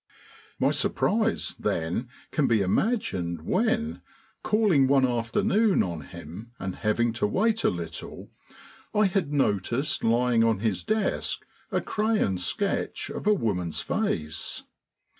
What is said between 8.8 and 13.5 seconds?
I had noticed lying on his desk a crayon sketch of a